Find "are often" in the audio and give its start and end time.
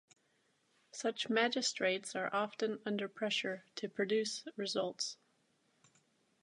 2.15-2.79